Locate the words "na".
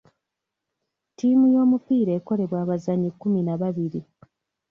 3.43-3.55